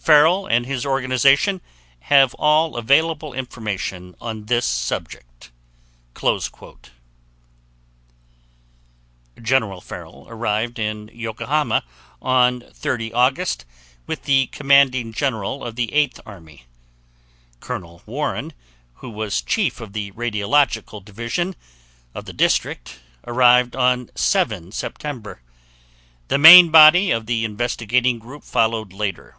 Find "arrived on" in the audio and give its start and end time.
23.26-24.08